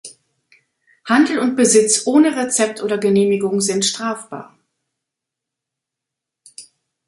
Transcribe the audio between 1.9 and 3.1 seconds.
ohne Rezept oder